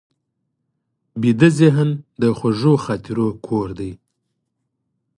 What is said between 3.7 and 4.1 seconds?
دی